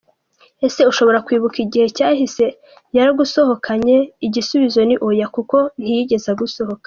[0.67, 2.45] Ese ushobora kwibuka igihe cyahise
[2.95, 3.97] yaragusohokanye?
[4.27, 6.79] Igisubizo ni Oya kuko ntiyigeze agusohokana.